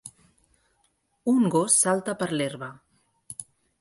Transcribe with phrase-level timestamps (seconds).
[1.33, 2.71] un gos salta per l'herba.